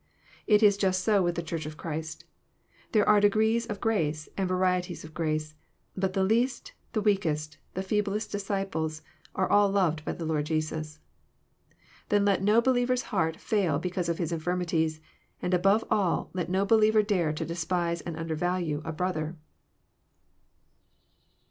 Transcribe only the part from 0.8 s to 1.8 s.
so with the Church of